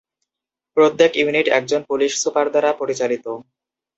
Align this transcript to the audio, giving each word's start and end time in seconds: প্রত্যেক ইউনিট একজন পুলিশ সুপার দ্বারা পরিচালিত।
প্রত্যেক 0.77 1.11
ইউনিট 1.15 1.47
একজন 1.49 1.81
পুলিশ 1.89 2.11
সুপার 2.23 2.45
দ্বারা 2.49 2.71
পরিচালিত। 2.73 3.25